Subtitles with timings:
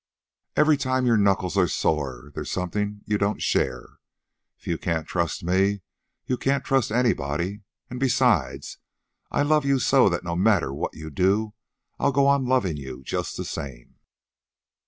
[0.55, 3.99] Every time your knuckles are sore, there's something you don't share.
[4.57, 5.81] If you can't trust me,
[6.25, 7.61] you can't trust anybody.
[7.87, 8.79] And, besides,
[9.29, 11.53] I love you so that no matter what you do
[11.99, 13.97] I'll go on loving you just the same."